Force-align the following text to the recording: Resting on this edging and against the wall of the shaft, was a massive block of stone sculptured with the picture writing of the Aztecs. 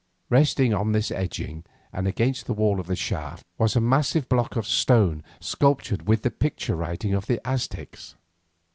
Resting 0.31 0.73
on 0.73 0.93
this 0.93 1.11
edging 1.11 1.63
and 1.93 2.07
against 2.07 2.47
the 2.47 2.53
wall 2.55 2.79
of 2.79 2.87
the 2.87 2.95
shaft, 2.95 3.45
was 3.59 3.75
a 3.75 3.79
massive 3.79 4.27
block 4.27 4.55
of 4.55 4.65
stone 4.65 5.23
sculptured 5.39 6.07
with 6.07 6.23
the 6.23 6.31
picture 6.31 6.75
writing 6.75 7.13
of 7.13 7.27
the 7.27 7.39
Aztecs. 7.47 8.15